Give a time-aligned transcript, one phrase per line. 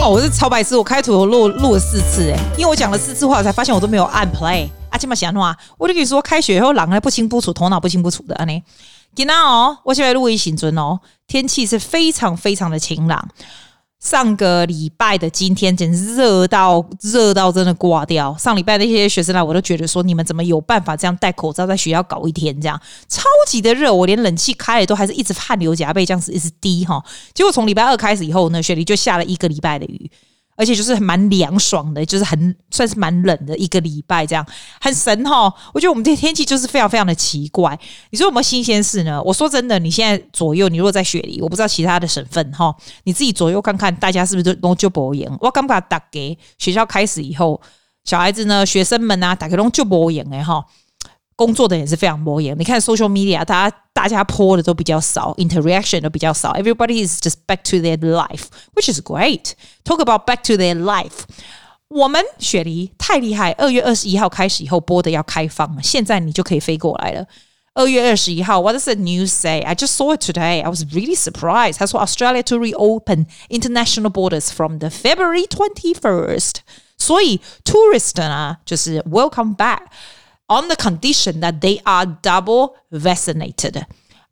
[0.00, 4.68] 哦，我是超白痴，我开头录录了四次哎，因为我讲了四次话，我才发现我都没有按 play。
[4.90, 8.62] 啊，这么闲话，我就跟你说，开学以后人还不清不楚，头脑不清不楚的啊你。
[9.14, 13.28] 今天哦，我现在录音新尊哦，天气是非常非常的晴朗。
[14.00, 18.34] 上个礼拜的今天，简直热到热到真的挂掉。
[18.38, 22.80] 上礼拜那些学生来，我都觉得说，你们怎么有办法这样戴口罩在学校搞一天这样？
[23.08, 27.04] 超级的热，我连冷气开了都还是一直汗流浃背，这样子一直滴哈。
[27.34, 30.10] 结果从礼拜二开始以后呢，雪梨就下了一个礼拜的雨。
[30.58, 34.44] 而且就是蛮凉爽的，就是很算是蛮冷的一个礼拜，这样
[34.80, 35.44] 很神哈。
[35.72, 37.78] 我觉得我们这天气就是非常非常的奇怪。
[38.10, 39.22] 你说有没有新鲜事呢？
[39.22, 45.30] 我说真的，你现在左右，你如果在雪梨，我不知道其他的省份哈，你自己左右看看，大家是不是都就不严？
[45.40, 47.60] 我刚把打给学校开始以后，
[48.04, 50.64] 小孩子呢，学生们啊，打开都就不严哎哈。
[51.37, 52.57] 工作的也是非常磨眼。
[52.57, 56.53] 你看 social media，大家大家 po 的都比较少，interaction 都比较少。
[56.53, 59.53] Everybody is just back to their life，which is great.
[59.83, 61.23] Talk about back to their life。
[61.89, 67.25] 我们雪梨太厉害，二月二十一号开始以后播的要开放了，现在你就可以飞过来了。
[67.75, 69.61] 二月二十一号，What does the news say?
[69.61, 70.61] I just saw it today.
[70.61, 71.77] I was really surprised.
[71.77, 76.57] 他说 Australia to reopen international borders from the February twenty first。
[76.97, 79.81] 所以 tourist 呢，就是 welcome back。
[80.50, 83.82] On the condition that they are double vaccinated，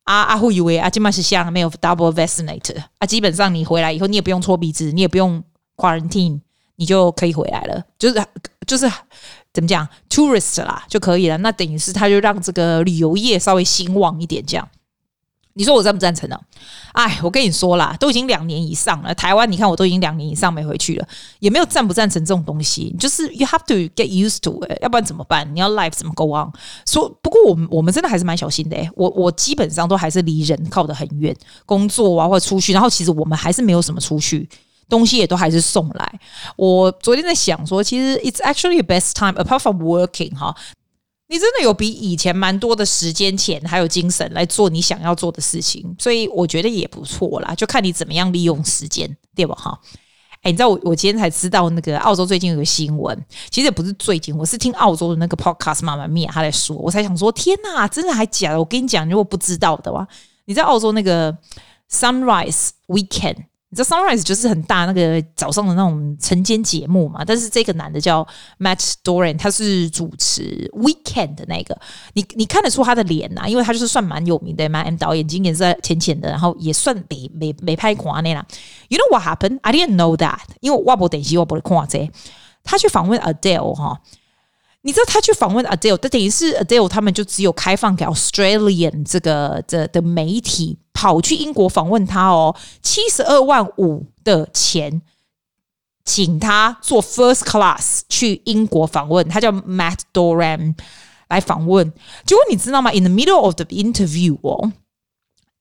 [0.05, 5.45] 啊啊，会以为啊，今麦是像没有 double vaccinated 啊，基本上你回来以后，你也不用搓鼻子，你也不用
[5.77, 6.41] quarantine，
[6.77, 8.27] 你就可以回来了，就是
[8.67, 8.91] 就是
[9.53, 11.36] 怎么讲，tourist 啦就可以了。
[11.39, 14.67] 那等于是他就让这个旅游业稍微兴旺一点，这样。
[15.57, 16.39] 你说我赞不赞成呢？
[16.93, 19.15] 哎，我跟你说啦，都已经两年以上了。
[19.15, 21.09] 台湾，你看我都已经两年以上没回去了，
[21.41, 22.95] 也没有赞不赞成这种东西。
[22.98, 25.51] 就是 you have to get used to it，要不然怎么办？
[25.55, 26.53] 你要 life 怎么 go on？
[26.87, 28.89] 说不过我们我们真的还是蛮小心的诶。
[28.95, 34.47] 我我基本上都还是离人靠得很远，工作啊或者出去，然后其实我们还是没有什么出去，
[34.91, 36.20] 东西也都还是送来。
[36.57, 40.55] 我昨天在想说，其实 it's actually a best time apart from working 哈。
[41.29, 47.55] 你真的有比以前蛮多的时间、钱还有精神来做你想要做的事情，所以我觉得也不错啦。
[47.55, 49.55] 就看你怎么样利用时间，对吧？
[49.57, 49.81] 哈，
[50.42, 53.19] 哎，你知道我我今天才知道那个澳洲最近有个新闻，
[53.51, 58.59] 其实也不是最近，我是听澳洲的那个 podcast 妈妈咪她在说，我才想说，天哪，真的还假的？
[58.59, 60.07] 我跟你讲，如果不知道的话，
[60.45, 61.36] 你在澳洲那个
[61.91, 63.47] Sunrise Weekend。
[63.69, 67.25] 你知道 Sunrise 就是很大那个早上的那种晨间节目嘛？
[67.25, 68.27] 但是这个男的叫
[68.61, 71.77] Matt Doran，他是主持 Weekend 的那个。
[72.15, 78.47] 你你看得出他的脸呐、啊，因为他就是算蛮有名的嘛，M 导演，眼睛也是浅浅的，然后也算没没没拍过那啦。
[78.89, 79.59] You know what happened?
[79.63, 82.09] I didn't know that，因为我不等西，我不会看这。
[82.63, 84.01] 他去访问 Adele 哈。
[84.86, 95.02] 你知道他去访问 Adele，但等于是 Adele 他们就只有开放给 Australian 这个的的媒体跑去英国访问他哦，七十二万五的钱，
[96.05, 100.77] 请他坐 First Class 去英国访问，他叫 Matt Doran
[101.29, 101.92] 来访问。
[102.24, 104.70] 结果你知道吗？In the middle of the interview 哦，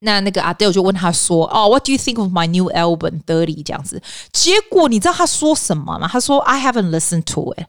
[0.01, 3.99] 那那个 Adele 就问他说：“哦，What do you think of my new album Dirty？” 这样子。
[4.31, 6.07] 结果你知道他说什么吗？
[6.07, 7.65] 他说：“I haven't listened to it。”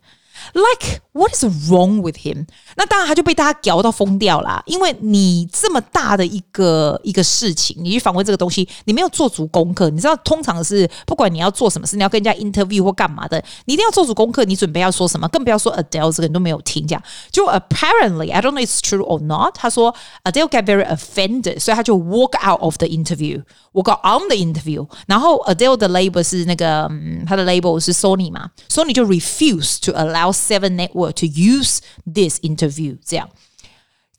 [0.52, 2.45] Like what is wrong with him？
[2.75, 4.61] 那当然他就被大家搞到疯掉啦。
[4.65, 9.89] 因为你这么大的一个一个事情，你去访问这个东西，你没有做足功课。
[9.89, 14.43] 你知道，通常是不管你要做什么事，你要跟人家 interview 或干嘛的，你一定要做足功课。
[14.45, 16.87] 你准备要说什么，更不要说 Adele 这个你都没有听。
[16.87, 19.55] 这样就 apparently I don't know it's true or not。
[19.55, 19.93] 他说
[20.23, 24.87] Adele get very offended，所以他就 walk out of the interview，walk out on the interview。
[25.07, 31.79] 然后 Adele 的 label 是那个，嗯，他的 label 是 Sony 嘛，Sony 就 refuse to allow。Seven Network to use
[32.05, 33.29] this interview，这样，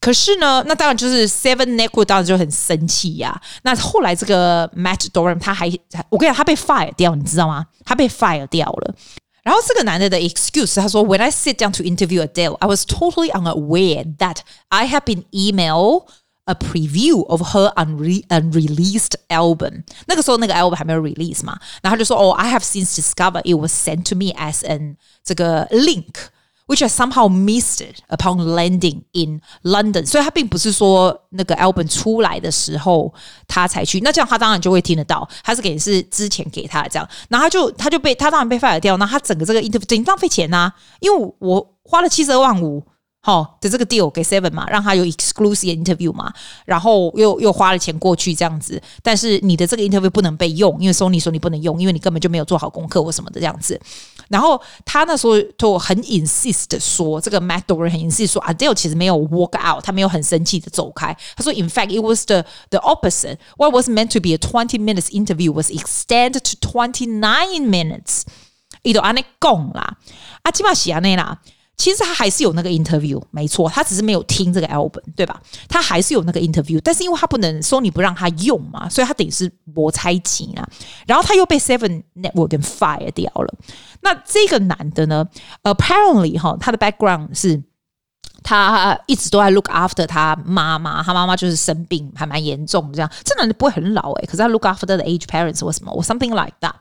[0.00, 3.42] 可是呢，那当然就是 Seven Network 当然就很生气呀、啊。
[3.62, 5.66] 那后来这个 Matt Doran 他还，
[6.08, 7.66] 我跟你讲，他被 fire 掉，你知道吗？
[7.84, 8.94] 他被 fire 掉了。
[9.44, 14.36] 然后这个男的的 excuse，他说：“When I sit down to interview Adele, I was totally unaware that
[14.68, 16.06] I have been email
[16.44, 19.82] a preview of her unre unreleased album。
[20.06, 24.94] 那个时候那个 album 还没有 release 嘛，然后他就说：‘哦、oh,，I have since discovered it was sent to me as an’。”
[25.24, 25.66] 这个
[26.67, 33.13] Which I somehow missed upon landing in London，所以他并不是说那个 album 出来的时候
[33.47, 42.83] 他才去，那这样他当然就会听得到，他是给是之前给他的这样，然后他就他就被他当然被 fire 掉，那他整个这个 interview 等浪费钱呐、啊，因为我花了七十二万五
[43.21, 46.31] 好的这个 deal 给 Seven 嘛，让他有 exclusive interview 嘛，
[46.65, 53.77] 然后又又花了钱过去这样子，但是你的这个 interview 不能被用，因为 Sony 说你不能用，因为你根本就没有做好功课或什么的这样子。
[54.29, 61.15] 然后他那时候就很 insist 说，这个 Matt Doran 很 insist 说 Adele 其实没有 walk out，他没有很生气的走开。
[61.35, 63.37] 他说 In fact it was the the opposite.
[63.57, 68.21] What was meant to be a twenty minutes interview was extended to twenty nine minutes。
[68.83, 69.97] 伊都安尼讲啦，
[70.43, 71.41] 啊，起码是安尼啦。
[71.77, 75.39] 其实他还是有那个 interview，没错，他只是没有听这个 album，对吧？
[75.69, 80.67] 他还是有那个 interview，但是因为他不能说你不让他用嘛，所以他等于是没差钱啊。
[81.05, 83.53] 然后他又被 Seven Network 给 fire 掉了。
[84.01, 85.23] 那这个男的呢
[85.63, 87.61] ，apparently 哈，他的 background 是
[88.41, 93.11] 他一直都在 look after 他妈妈，他妈妈就是生病还蛮严重这样。
[93.23, 96.73] 这男的不会很老诶，可是他 look after the age parents 或什么，或 something like that。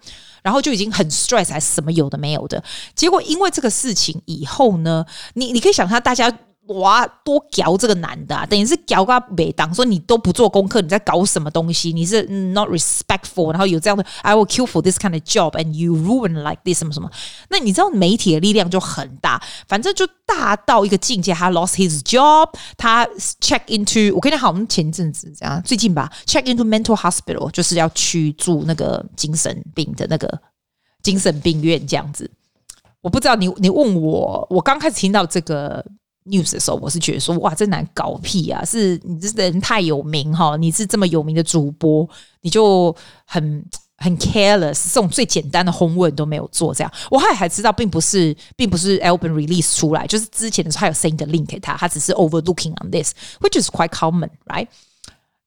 [0.47, 2.63] 然后就已经很 stress，还是什么有的没有的。
[2.95, 5.05] 结果因为这个事情以后呢，
[5.35, 6.33] 你你可以想象大家。
[6.69, 11.93] 哇，多屌这个男的啊，等于是屌个北当，说你都不做功课，你在搞什么东西？
[11.93, 16.79] 你是 not respectful，然后有这样的 I will kill for this kind of job and you ruin like this
[16.81, 17.09] 什么什么？
[17.51, 21.33] 那你知道媒体的力量就很大，反正就大到一个境界。
[21.33, 23.07] 他 lost his job，他
[23.41, 30.41] check into 我跟你讲，好像前阵子这样，最近吧，check into mental hospital 就是要去住那个精神病的那个
[31.03, 32.29] 精神病院这样子。
[33.03, 35.85] 我不知道你你问我，我刚开始听到这个。
[36.27, 38.65] News 的时候，我是觉得说，哇，这男搞屁啊！
[38.65, 42.09] 是你这人太有名哈，你是这么有名的主播，
[42.41, 42.95] 你就
[43.25, 43.65] 很
[43.99, 46.93] 很 careless，这种最简单的轰问都没有做，这样。
[47.11, 54.67] 我后来还知道，并不是，并不是 album release 出来，就是之前的时候还有 send 的 link 给他，他只是 overlooking on this，which is quite common，right？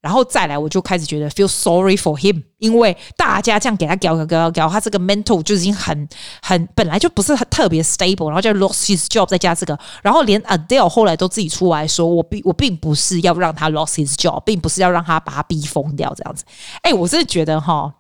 [0.02, 6.08] 然后再来，我就开始觉得 feel sorry for him，因为大家这样给他搞搞搞搞，他这个 mental 就已经很
[6.42, 16.46] 很本来就不是很特别 stable，然后就 lost his job，再加这个，然后连 Adele 后来都自己出来说，我并我并不是要让他 lost his job，并不是要让他把他逼疯掉这样子。
[16.82, 17.94] 哎，我真的觉得哈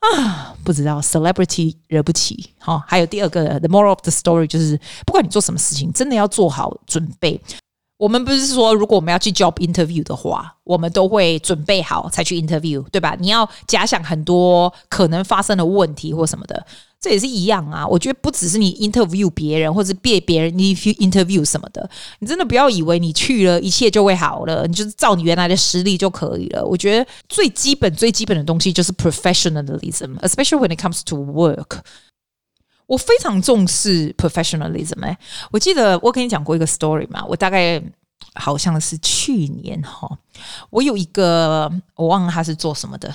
[0.00, 2.82] 啊，不知道 celebrity 惹不起哈。
[2.88, 4.76] 还有第二个 the moral of the story 就是，
[5.06, 7.40] 不管你做什么事情，真的要做好准备。
[7.96, 13.16] 我们不是说，如果我们要去 job interview 的话，我们都会准备好才去 interview，对吧？
[13.20, 16.66] 你要假想很多可能发生的问题或什么的，
[17.00, 17.86] 这也是一样啊。
[17.86, 21.88] 我觉得不只是你 interview 别人，或者别别人你 interview 什么的，
[22.18, 26.64] 你真的不要以为你去了一切就会好了，你就是照你原来的实力就可以了。
[26.66, 31.78] 我觉得最基本最基本的东西就是 professionalism，especially when it comes to work。
[32.86, 35.18] 我非常重视 professionalism 哎，
[35.50, 37.82] 我记得我跟你讲过一个 story 嘛，我大概
[38.34, 40.18] 好像是去年哈，
[40.70, 43.14] 我有一个我忘了他是做什么的。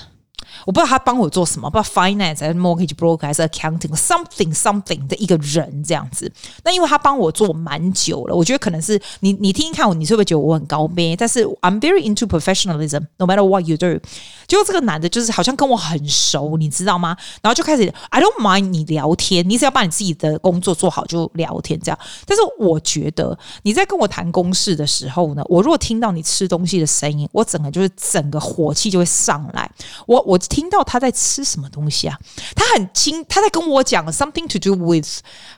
[0.65, 6.31] 我不知道他帮我做什么，不知道 finance 还是 mortgage broker 还是 accounting something something 的一个人这样子。
[6.63, 11.15] 那因为他帮我做蛮久了，我觉得可能是你你听听看我，你是不是觉得我很高卑？
[11.15, 13.99] 但是 I'm very into professionalism，no matter what you do。
[14.47, 17.15] 结果这个男的就是好像跟我很熟，你知道吗？
[17.43, 21.99] 然后就开始 I don't mind 你聊天，你只要把你自己的工作做好就聊天这样。
[22.25, 29.69] 但是我觉得你在跟我谈公事的时候呢，我如果听到你吃东西的声音，我整个就是整个火气就会上来。
[30.07, 30.38] 我我。
[30.47, 32.17] 听到他在吃什么东西啊？
[32.55, 35.07] 他很轻，他在跟我讲 something to do with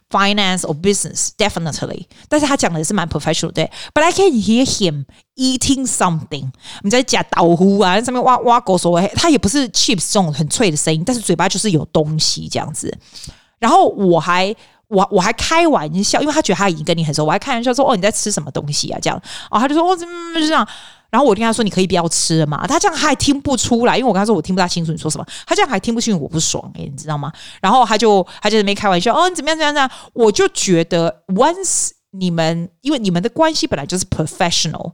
[0.09, 2.05] finance or business, definitely。
[2.27, 3.69] 但是他讲的是蛮 professional 对。
[3.93, 5.05] But I can hear him
[5.35, 6.51] eating something。
[6.81, 12.97] 你在夹豆腐啊，在上面挖挖狗所谓，他也不是 chips 这种很脆的声音，但是嘴巴就是有东西这样子。
[13.59, 14.55] 然后我还
[14.87, 18.99] 我我还开玩笑，因为他觉得他已经跟你很熟，我还开玩笑说哦，你在吃什么东西啊？
[19.01, 20.67] 这样哦，他就说哦，怎么这样？
[21.11, 25.25] 然后我跟他说：“你可以不要吃了嘛。”他这样他还听不出来，因为我跟他说我听不大清楚你说什么。
[25.45, 27.31] 他这样还听不清楚，我不爽诶、你知道吗？
[27.61, 29.91] 然后他就他就没开玩笑哦，你怎么样怎么样怎么样？
[30.13, 34.93] 我就觉得，once 你们因为你们的关系本来就是 professional，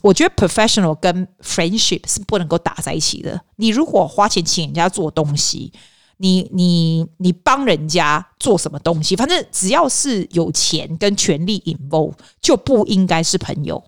[0.00, 3.38] 我觉得 professional 跟 friendship 是不能够打在一起的。
[3.56, 5.70] 你如果花钱请人家做东西，
[6.16, 13.84] 你你你帮人家做什么东西，反正只要是有钱跟权力 involve，就不应该是朋友。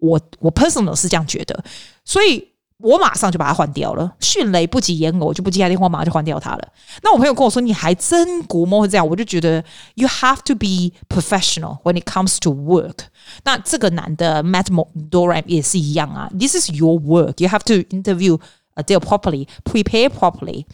[0.00, 1.62] 我我 personal 是这样觉得，
[2.04, 4.10] 所以我马上就把它换掉了。
[4.20, 6.68] 迅雷不及掩耳，我就不接他电话，马上就换掉他了。
[7.02, 9.62] 那我朋友跟我说，你还真估摸会这样，我就觉得
[9.96, 13.00] you have to be professional when it comes to work。
[13.44, 14.66] 那这个男的 Matt
[15.10, 17.34] Doran 也是一样啊，this is your work.
[17.36, 18.40] You have to interview
[18.74, 20.64] a deal properly, prepare properly,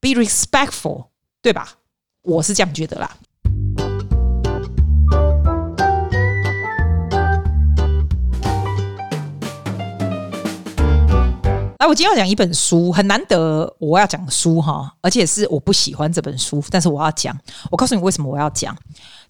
[0.00, 1.08] be respectful，
[1.42, 1.74] 对吧？
[2.22, 3.16] 我是这样觉得啦。
[11.86, 17.36] 我今天要讲一本书，很难得我要讲书哈，而且是我不喜欢这本书，但是我要讲。
[17.70, 18.76] 我告诉你为什么我要讲。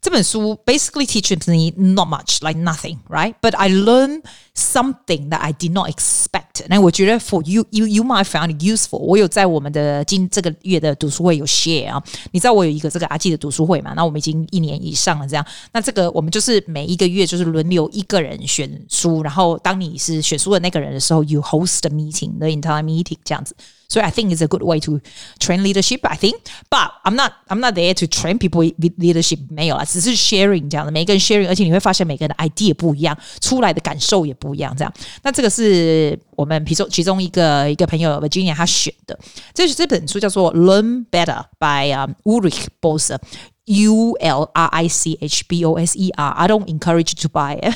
[0.02, 3.36] 这本书 basically teaches me not much, like nothing, right?
[3.40, 4.24] But I learn
[4.56, 6.66] something that I did not expect.
[6.68, 8.98] 那我觉得 for you, you, you might find it useful.
[8.98, 12.04] 我有在我们的今这个月的读书会有 share 啊。
[12.32, 13.94] 你知道我有一个这个阿季的读书会嘛？
[13.96, 15.46] 那我们已经一年以上了，这样。
[15.72, 23.56] 那这个我们就是每一个月就是轮流一个人选书，然后当你是选书的那个人的时候，you host a meeting, the entire meeting 这样子。
[23.90, 25.02] 所以 I think it's a good way to
[25.40, 26.00] train leadership.
[26.04, 26.36] I think,
[26.70, 29.40] but I'm not I'm not there to train people with leadership.
[29.50, 34.74] 没有啊，只是 sharing 这样的，每个人 sharing，而且你会发现每个人的 idea 不一样，出来的感受也不一样。
[34.78, 39.20] 这样，那这个是我们其中其中一个一个朋友 Virginia 他选的，
[39.54, 43.18] 这是这本书叫做 Learn Better by、um, Ulrich Boser。
[43.67, 46.33] U L R I C H B O S E R.
[46.33, 47.75] I don't encourage to buy it.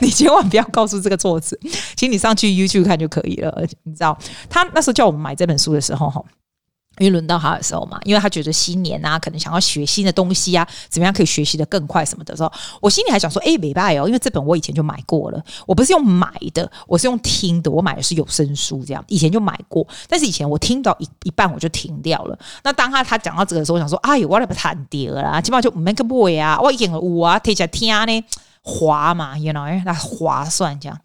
[0.00, 1.58] 你千万不要告诉这个作者，
[1.96, 3.66] 请你上去 YouTube 看就可以了。
[3.84, 6.22] 你知道，他那时候叫我们买这本书的时候，哈。
[6.98, 22.38] 因为轮到他的时候嘛，因为他觉得新年啊，可能想要学新的东西啊，怎么样可以学习得更快什么的时候，我心里还想说，哎，没办哦，因为这本我以前就买过了，我不是用买的，我是用听的，我买的是有声书，这样以前就买过，但是以前我听到一一半我就停掉了。
[22.62, 28.24] 那当他他讲到这个时候，我想说，哎呦，我来不谈掉了，基本上就 make boy 啊，我以前我啊，听起来听呢
[28.62, 30.98] 划嘛，you know，那划算这样。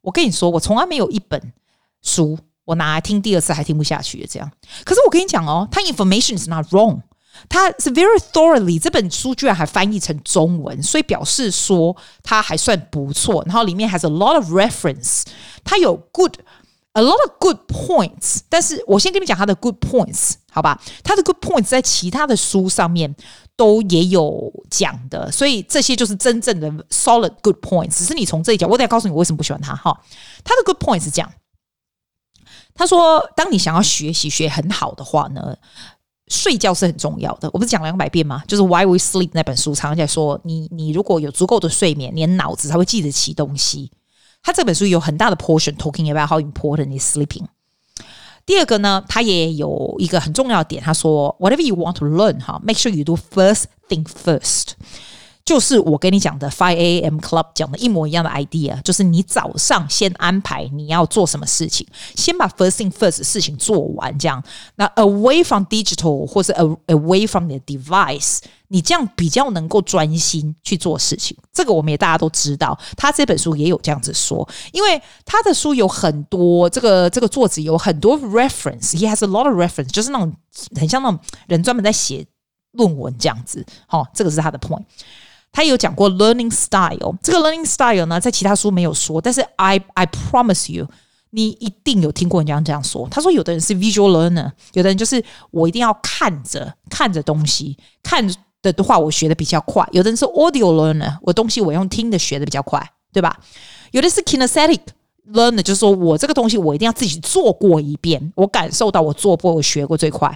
[0.00, 1.52] 我跟你说，我从来没有一本
[2.00, 2.38] 书。
[2.64, 4.50] 我拿来听第二次还听不下去这样，
[4.84, 7.00] 可是我跟你讲哦，它 information is not wrong，
[7.48, 13.42] 它是 very thoroughly，这本书居然还翻译成中文，所以表示说它还算不错。
[13.46, 15.24] 然后里面 has a lot of reference，
[15.64, 16.36] 它有 good
[16.92, 18.40] a lot of good points。
[18.48, 20.80] 但是我先跟你讲它的 good points，好吧？
[21.02, 23.12] 它的 good points 在其他的书上面
[23.56, 27.98] 都也有讲的，所以这些就是真正的 solid good points。
[27.98, 29.98] 只是你从这一讲，我得告诉你我为什么不喜欢它哈。
[30.44, 31.32] 它的 good points 是这样。
[32.74, 35.56] 他说：“当你想要学习学很好的话呢，
[36.28, 37.48] 睡觉是很重要的。
[37.52, 38.42] 我不是讲两百遍吗？
[38.48, 43.90] 就是 Why We Sleep 那本书常常在说，你你如果有足够的睡眠，你的脑子才会记得起东西。
[44.42, 47.44] 他这本书有很大的 portion talking about how important is sleeping。
[48.44, 54.70] 第二个呢，他也有一个很重要的点，他说：Whatever you want to learn，哈，make sure you do first thing first。”
[55.52, 57.18] 就是我跟你讲的 Five A.M.
[57.18, 64.42] Club 讲的一模一样的 idea，就是你早上先安排你要做什么事情，先把 first thing first 事情做完，这样。
[64.76, 71.36] 那 away from digital 或是 away from the device，你这样比较能够专心去做事情。
[71.52, 80.32] 这个我们也大家都知道，他这本书也有这样子说，因为他的书有很多，这个这个作者有很多 reference，he has a lot of reference，就是那种
[80.80, 82.24] 很像那种人专门在写
[82.70, 83.62] 论文这样子。
[83.86, 84.84] 好，这个是他的 point。
[85.52, 90.88] 他有讲过 learning style，这个 learning style 呢，在其他书没有说，但是 I I promise you，
[91.28, 93.06] 你一定有听过人家这样说。
[93.10, 98.26] 他说，有的人是 visual learner，有的人就是我一定要看着看着东西，看
[98.62, 99.86] 的的话我学的比较快。
[99.92, 102.82] 有的人是 audio learner，我东西我用听的学的比较快，
[103.12, 103.38] 对吧？
[103.90, 104.80] 有的是 kinesthetic
[105.32, 110.34] learner，就是说我这个东西我一定要自己做过一遍，我感受到我做过我学过最快。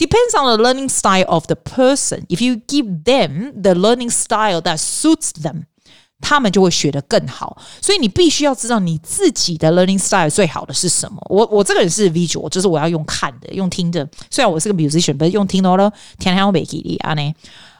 [0.00, 2.26] Depends on the learning style of the person.
[2.28, 5.62] If you give them the learning style that suits them，
[6.20, 7.56] 他们就会学得更好。
[7.80, 11.18] 所以你必须要知道你自己的 learning style 最好的是什么。
[11.30, 14.06] 我我这个人是 visual，就是我要用看的，用听的。
[14.30, 15.90] 虽然我是个 musician，不是用听的咯。
[16.18, 17.34] 天天要背记的啊呢。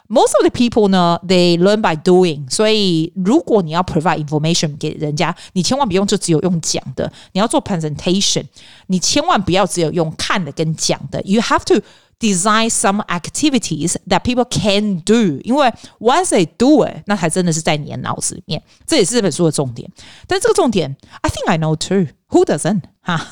[0.08, 2.48] Most of the people 呢，they learn by doing。
[2.48, 7.12] 所以如果你要 provide information 给人家，你千万不用就只有用讲的。
[7.32, 8.44] 你要做 presentation，
[8.86, 11.20] 你千万不要只有用看的跟讲的。
[11.22, 11.82] You have to
[12.20, 15.70] Design some activities that people can do，因为
[16.00, 18.62] once they do it，那才真的是在你的脑子里面。
[18.86, 19.86] 这也是这本书的重点。
[20.26, 22.06] 但这个重点，I think I know too.
[22.30, 22.80] Who doesn't？
[23.02, 23.28] 哈，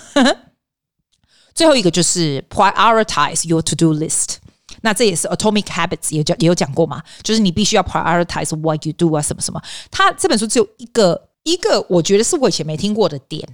[1.55, 4.37] 最后一个就是 prioritize your to-do list。
[4.83, 9.63] 那这也是 Atomic Habits 也讲也有讲过嘛，就是你必须要 prioritize what you do 啊，什么什么。
[9.91, 13.49] 他这本书只有一个一个，我觉得是我以前没听过的点。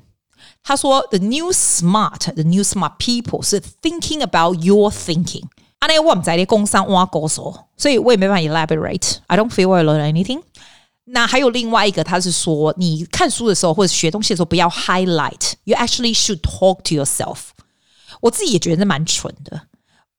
[0.65, 5.45] 他说：“The new smart, the new smart people 是 thinking about your thinking。
[5.79, 10.43] 啊，那我们在的工商挖高手，所以我也没办法 elaborate。I don't feel I learn anything。
[11.05, 17.39] 那还有另外一个，他是说，你看书的时候或者学东西的时候，不要 highlight。You actually should talk to yourself。
[18.21, 19.63] 我自己也觉得蛮蠢的。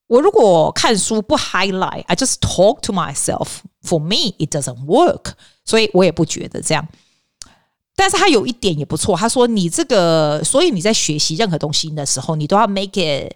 [0.07, 5.33] 我如果看书不 highlight，I just talk to myself。For me, it doesn't work。
[5.63, 6.87] 所以我也不觉得这样。”
[7.96, 13.32] 但是他有一点也不错，他说你这个，所以你在学习任何东西的时候，你都要 make it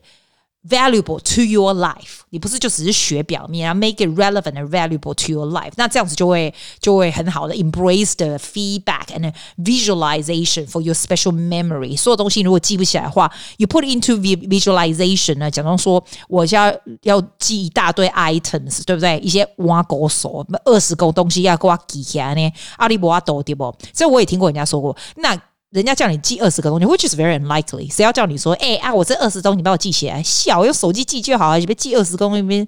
[0.67, 9.05] valuable to your life，你不是就只是学表面，然后 make it relevant and valuable to your life，那这样子就会就会很好的 embrace the feedback
[9.13, 11.95] and visualization for your special memory。
[11.95, 19.19] 所有东西如果记不起来的话，you put into visualization 呢，假装说我要要记一大堆 items，对不对？
[19.19, 23.72] 一些挖狗手二十个东西要给我记起来呢，阿里伯阿斗对不？
[23.93, 25.39] 这我也听过人家说过，那。
[25.70, 27.92] 人家叫你记二十个东西，which is very unlikely。
[27.92, 32.66] 谁要叫你说，哎、欸、啊，我这二十东西你帮我记起来，小用手机记就好啊，你别记二十个东西，别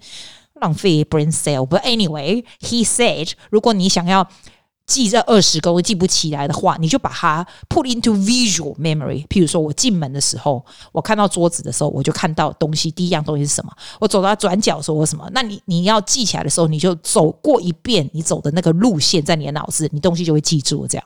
[0.60, 1.66] 浪费 brain cell。
[1.66, 4.28] But anyway, he said，如果你想要
[4.86, 9.26] 记这二十个，我记不起来的话，你就把它 put into visual memory。
[9.26, 13.72] 譬如说我进门的时候，我看到桌子的时候，我就看到东西，第一样东西是什么？
[13.98, 15.28] 我走到转角的时候，我什么？
[15.32, 21.04] 那你你要记起来的时候，你就走过一遍你走的那个路线，在你的脑子，你东西就会记住这样。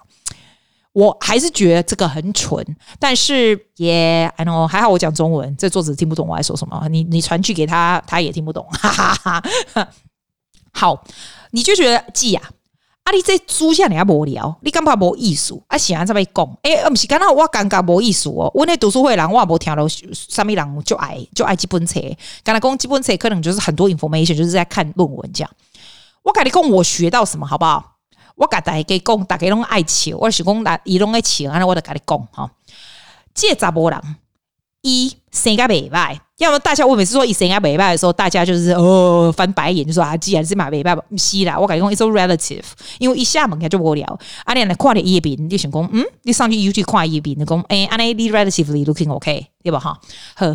[0.96, 2.64] 我还是觉得这个很蠢，
[2.98, 6.88] 但是也、yeah，I know 还好我讲中文，这作者听不懂我在说什么。
[6.88, 8.66] 你你传去给他，他也听不懂。
[8.70, 8.88] 哈
[9.22, 9.42] 哈
[9.74, 9.88] 哈。
[10.72, 11.04] 好，
[11.50, 12.48] 你就觉得记啊，
[13.02, 15.60] 啊你这书下你还无聊，你干嘛无意思？
[15.66, 18.50] 啊喜欢这么讲，诶，不是刚刚我感觉无意思哦。
[18.54, 22.00] 我那读书会人我也无听到什么人就爱就爱这本册。
[22.42, 25.50] 刚才讲这本册可能就是很多 information，就是在看论文这样。
[26.22, 27.95] 我跟你讲，我学到什么，好不好？
[28.36, 32.50] 我甲大家讲，大家拢爱笑，我是讲大伊拢爱笑，安尼我就甲你讲哈。
[33.34, 34.00] 这查某人，
[34.82, 41.58] 伊生甲袂歹，要么大家我每次说伊生甲袂歹的时候，大家就是哦翻白眼，就说啊，既然是嘛袂歹，不是啦。
[41.58, 42.62] 我甲你讲，it's a relative，
[42.98, 44.06] 因为一下门开就无聊。
[44.44, 49.80] 啊，你来看你叶斌，你就想讲，嗯，你上去 YouTube 看叶斌，你讲，诶，安尼你 relatively looking OK，对吧？
[49.80, 49.98] 哈，
[50.34, 50.46] 好，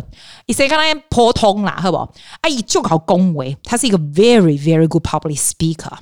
[0.46, 1.96] 伊生甲咱普通啦，好不？
[1.98, 5.92] 啊，伊就好恭维，他是一个 very very good public speaker。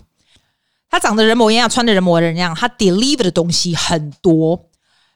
[0.90, 4.68] 他长得人模人样，穿的人模人样，他 deliver 的东西很多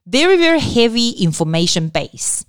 [0.09, 2.43] ，very very heavy information base。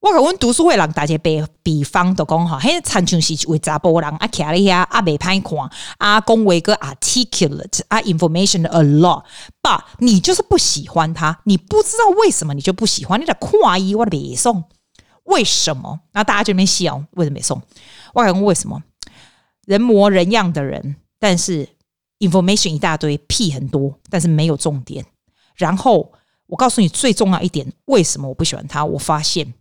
[0.00, 14.64] 我跟阮读书会人大家比比方都讲哈，嘿，参像是一位查甫人啊，徛咧遐啊，未歹看啊，讲话个 articulate 啊，information a lot，but 你就是不喜欢他，你不知道为什么你就不喜欢，你在看伊我的背诵，
[15.24, 16.00] 为什么？
[16.14, 17.62] 那大家就没笑，为什么没送？
[18.14, 18.82] 我讲为什么？
[19.66, 21.68] 人模人样的人，但是。
[22.22, 25.04] Information 一大堆，屁很多，但是没有重点。
[25.56, 26.12] 然后
[26.46, 28.84] 我告诉你最重要一点，为什么我不喜欢他？
[28.84, 29.52] 我发现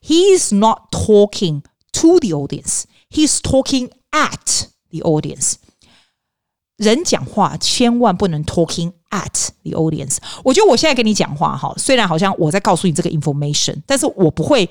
[0.00, 5.54] he is not talking to the audience, he is talking at the audience。
[6.76, 10.18] 人讲话千万不能 talking at the audience。
[10.44, 14.68] 我觉得我现在跟你讲话哈，虽然好像我在告诉你这个 information，但是我不会。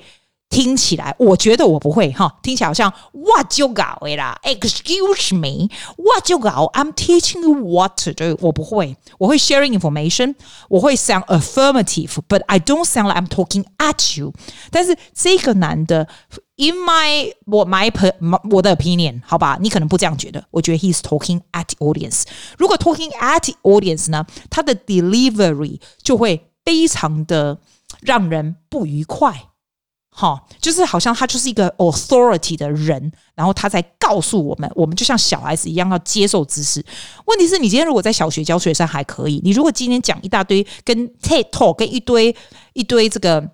[0.53, 2.39] 听起来，我觉得我不会哈。
[2.41, 8.35] 听起来好像我就搞的啦，Excuse me，我就搞，I'm teaching you what to do。
[8.41, 10.33] 我不会，我会 sharing information，
[10.67, 14.33] 我会 sound affirmative，but I don't sound like I'm talking at you。
[14.71, 16.07] 但是这个男的，
[16.55, 18.11] in my 我 my per
[18.49, 20.43] 我的 opinion，好吧，你可能不这样觉得。
[20.49, 22.23] 我觉得 he's talking at the audience。
[22.57, 27.59] 如果 talking at the audience 呢，他的 delivery 就会非常的
[28.01, 29.45] 让人不愉快。
[30.20, 36.84] 哦，就是好像他就是一个 authority 的人，然后他在告诉我们，我们就像小孩子一样要接受知识。
[37.26, 42.34] 问题是你今天如果在小学教学生还可以，你如果今天讲一大堆跟 TED Talk 跟一堆
[42.74, 43.50] 一堆这个。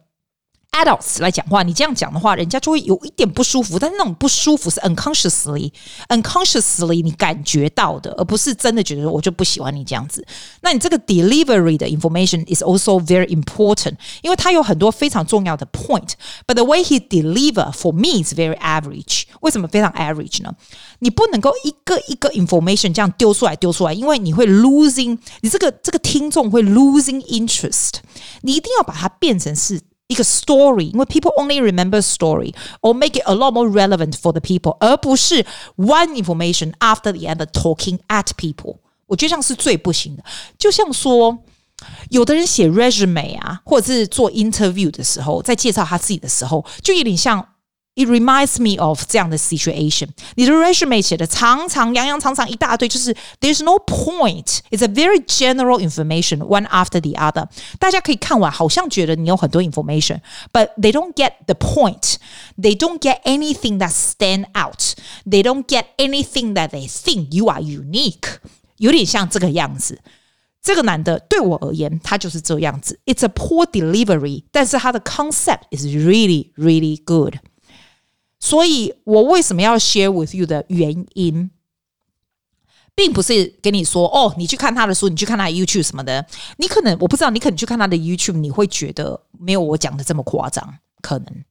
[0.73, 3.79] Adults 来讲话，你这样讲的话，人家就会有一点不舒服。
[3.79, 5.73] 但是那种不舒服是 unconsciously、
[6.09, 10.25] unconsciously 你感觉到的，而不是真的觉得我就不喜欢你这样子。
[10.63, 16.13] 那你这个 delivery 的 information is also very important，因为它有很多非常重要的 point。
[16.47, 19.25] But the way he deliver for me is very average。
[19.41, 20.55] 为什么非常 average 呢？
[21.01, 27.95] 你不能够一个一个 information 这样丢出来丢出来，因为你会 losing，你这个这个听众会 losing interest。
[28.43, 29.81] 你一定要把它变成是。
[30.10, 35.46] 一个 story，因为 people only remember story or make it a lot more relevant for the people，而不是
[35.78, 38.78] one information after the other talking at people。
[39.08, 40.24] 我觉得这样是最不行的。
[40.58, 41.38] 就像说，
[42.10, 47.48] 有的人写 resume 啊，或者是做 interview 的时候，在介绍他自己的时候，就有点像。
[47.98, 50.10] It reminds me of 这样的 situation。
[50.36, 57.48] 你的 resume 写的长长、洋洋、长长一大堆，就是 there's no point。It's a very general information, one after the other。
[57.80, 66.54] 大家可以看完，好像觉得你有很多 information，but they don't get the point。They don't get anything that stand out。They don't get anything
[66.56, 68.40] that they think you are unique。
[68.76, 70.02] 有点像这个样子。
[70.62, 73.00] 这个男的对我而言，他就是这样子。
[73.06, 77.36] It's a poor delivery，但是他的 concept is really, really good。
[78.41, 81.51] 所以我为什么要 share with you 的原因，
[82.95, 86.27] 并不是跟你说哦，你去看他的书，你去看他的 YouTube 什么的。
[86.57, 90.79] 你可能我不知道，你可能去看他的 YouTube，你会觉得没有我讲的这么夸张。
[91.03, 91.45] 可能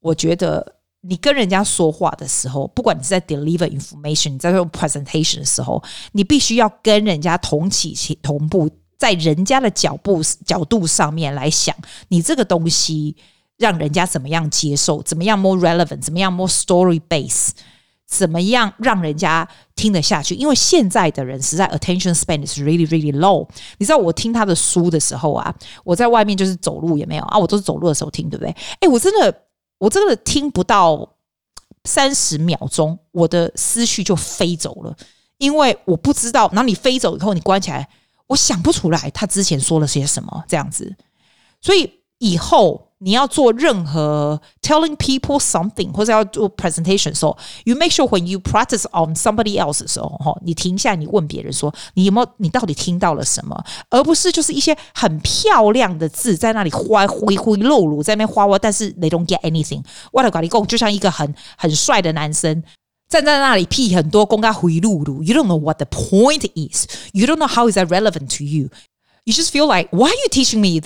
[0.00, 11.74] 我觉得你跟人家说话的时候，不管你是在 deliver information，你在做 presentation 的时候，你必须要跟人家同起同步，在人家的脚步角度上面来想，
[12.08, 13.16] 你这个东西
[13.58, 17.50] 让人家怎么样接受，怎么样 more relevant，怎么样 more story base，
[18.06, 20.34] 怎么样让人家听得下去？
[20.34, 23.46] 因为现在的人实在 attention span is really really low。
[23.76, 28.56] 你知道我听他的书的时候啊，我在外面就是走路也没有啊，我都是走路的时候听，对不对？
[28.80, 29.42] 诶，我真的。
[29.80, 31.08] 我真的听不到
[31.84, 34.96] 三十秒钟，我的思绪就飞走了，
[35.36, 36.48] 因为我不知道。
[36.48, 37.88] 然后你飞走以后，你关起来，
[38.26, 40.96] 我想不出来他之前说了些什么，这样子。
[41.60, 42.87] 所以以后。
[42.99, 53.61] 你要做任何 telling people something 或者要做 presentation 的时候，you make sure when you practice on somebody else 的时候，哈，你停下，你问别人说，你有没有，你到底听到了什么？
[53.89, 59.83] 而不是就是一些很漂亮的字在那里花灰灰露露在那边花花，但是 they don't get anything。
[60.13, 62.63] 我的你讲，就像一个很很帅的男生
[63.09, 69.51] 站在那里屁很多，公开灰露露，you don't know what the point is，you don't know how is that relevant to you，you just
[69.51, 70.79] feel like why are you teaching me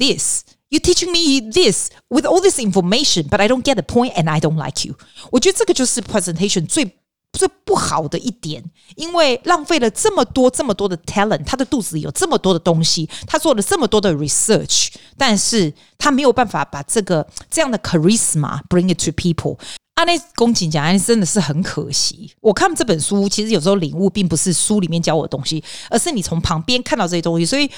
[0.72, 4.30] You teaching me this with all this information, but I don't get the point, and
[4.30, 4.94] I don't like you.
[5.30, 6.96] 我觉得这个就是 presentation 最
[7.30, 8.64] 最不好的一点，
[8.96, 19.58] 因为浪费了这么多这么多的 talent，他的肚子里有这么多的东西，他做了这么多的 research，但是他没有办法把这个这样的 charisma bring it to people。
[19.96, 22.32] 啊，那恭敬讲，真的是很可惜。
[22.40, 27.70] 我看这本书，其实有时候领悟并不是书里面教我的东西，而是你从旁边看到这些东西，所以。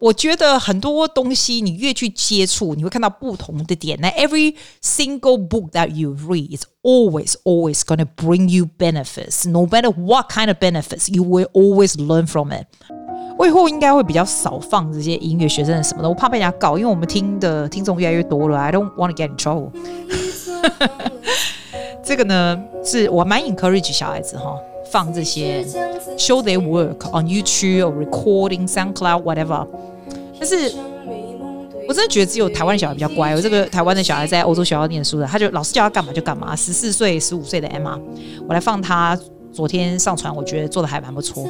[0.00, 3.98] 我觉得很多东西你越去接触，你会看到不同的点。
[4.00, 9.48] 那 every single book that you read is always, always going to bring you benefits.
[9.48, 12.66] No matter what kind of benefits, you will always learn from it.
[13.36, 18.56] 我以后应该会比较少放这些音乐学生什么的，我怕被人家告，因为我们听的听众越来越多了。
[18.56, 19.72] I don't want to get in trouble.
[22.04, 24.56] 这个呢，是我蛮 encourage 小孩子哈，
[24.90, 25.64] 放这些
[26.16, 29.66] show their work on YouTube or recording, SoundCloud, whatever.
[30.38, 30.74] 但是，
[31.88, 33.34] 我真的觉得只有台湾的小孩比较乖。
[33.34, 36.54] 我这个台湾的小孩在欧洲学校念书的，他就老师叫他干嘛就干嘛。
[36.54, 37.98] 十四岁、十五岁的 Emma，
[38.46, 39.18] 我来放他
[39.52, 41.48] 昨天上传，我觉得做的还蛮不错。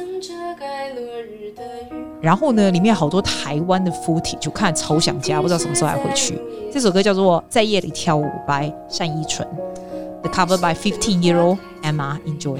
[2.21, 6.37] 然后呢，里面好多台湾的 food，就看超想家，不知道什么时候还回去。
[6.71, 9.47] 这首歌叫做《在夜里跳舞》by 单依纯
[10.23, 12.59] ，The cover by fifteen year old Emma Enjoy。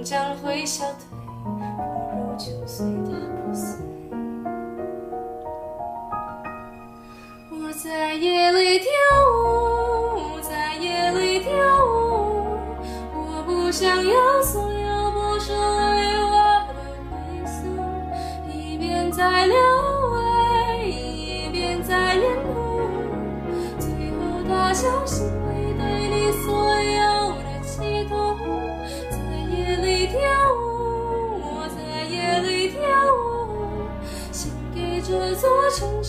[0.00, 3.89] 终将会消退不如就随它破碎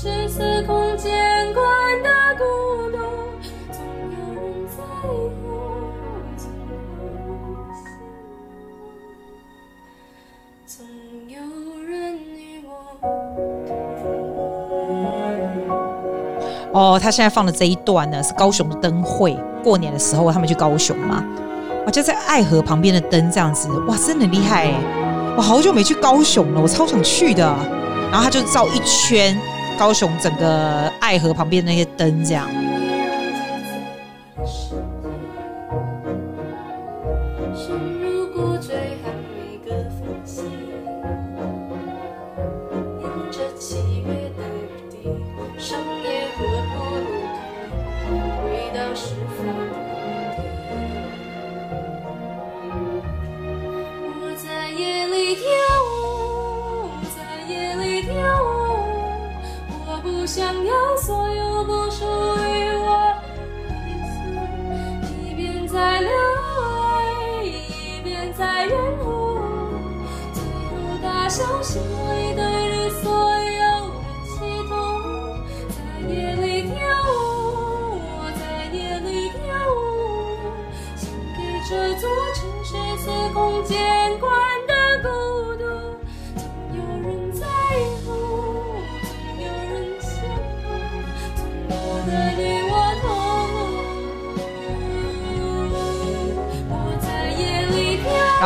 [0.01, 1.11] 城市此空间。
[16.73, 19.37] 哦，他现在放的这一段呢，是高雄的灯会。
[19.61, 21.23] 过年的时候，他们去高雄嘛，
[21.85, 24.73] 我就在爱河旁边的灯这样子，哇，真的很厉害！
[25.37, 27.43] 我好久没去高雄了，我超想去的。
[28.09, 29.37] 然后他就照一圈
[29.81, 32.47] 高雄整个爱河旁边那些灯这样。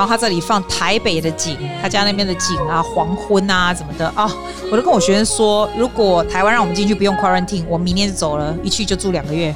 [0.05, 4.31] 他这里放台北的景，他家那边的景啊，黄昏啊，什么的啊？
[4.71, 9.53] 我都跟我学生说，如果台湾让我们进去不用 quarantine，我明天就走了，一去就住两个月。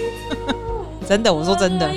[1.08, 1.88] 真的，我说真的。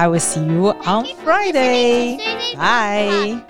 [0.00, 2.16] I will see you on Friday.
[2.56, 3.44] Bye.